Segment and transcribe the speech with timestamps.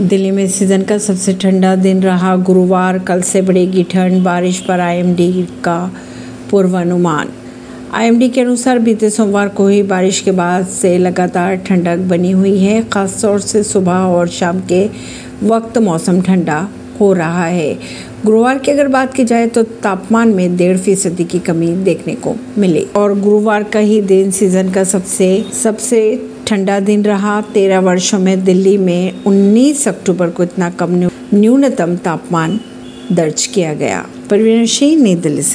[0.00, 4.80] दिल्ली में सीज़न का सबसे ठंडा दिन रहा। गुरुवार कल से बढ़ेगी ठंड, बारिश पर
[4.80, 5.92] आईएमडी का
[6.50, 7.28] पूर्वानुमान।
[7.92, 12.56] आईएमडी के अनुसार बीते सोमवार को ही बारिश के बाद से लगातार ठंडक बनी हुई
[12.58, 14.84] है। खासतौर से सुबह और शाम के
[15.42, 16.68] वक्त मौसम ठंडा
[17.00, 17.72] हो रहा है।
[18.24, 22.36] गुरुवार की अगर बात की जाए तो तापमान में डेढ़ फ़ीसदी की कमी देखने को
[22.58, 26.00] मिली। और गुरुवार का ही दिन सीज़न का सबसे सबसे
[26.50, 32.60] ठंडा दिन रहा। तेरह वर्षों में दिल्ली में 19 अक्टूबर को इतना कम न्यूनतम तापमान
[33.12, 35.48] दर्ज किया गया। परवीन सिंह, नई दिल्ली से।